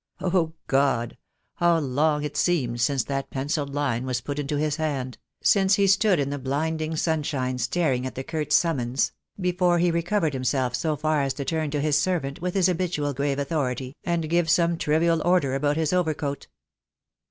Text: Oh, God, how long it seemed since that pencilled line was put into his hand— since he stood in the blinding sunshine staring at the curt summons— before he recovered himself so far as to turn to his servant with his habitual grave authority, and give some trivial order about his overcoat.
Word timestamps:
Oh, 0.19 0.53
God, 0.65 1.15
how 1.57 1.77
long 1.77 2.23
it 2.23 2.35
seemed 2.35 2.81
since 2.81 3.03
that 3.03 3.29
pencilled 3.29 3.71
line 3.75 4.03
was 4.03 4.19
put 4.19 4.39
into 4.39 4.57
his 4.57 4.77
hand— 4.77 5.19
since 5.43 5.75
he 5.75 5.85
stood 5.85 6.19
in 6.19 6.31
the 6.31 6.39
blinding 6.39 6.95
sunshine 6.95 7.59
staring 7.59 8.07
at 8.07 8.15
the 8.15 8.23
curt 8.23 8.51
summons— 8.51 9.11
before 9.39 9.77
he 9.77 9.91
recovered 9.91 10.33
himself 10.33 10.73
so 10.73 10.95
far 10.95 11.21
as 11.21 11.35
to 11.35 11.45
turn 11.45 11.69
to 11.69 11.81
his 11.81 11.99
servant 12.01 12.41
with 12.41 12.55
his 12.55 12.65
habitual 12.65 13.13
grave 13.13 13.37
authority, 13.37 13.95
and 14.03 14.27
give 14.27 14.49
some 14.49 14.75
trivial 14.75 15.21
order 15.23 15.53
about 15.53 15.77
his 15.77 15.93
overcoat. 15.93 16.47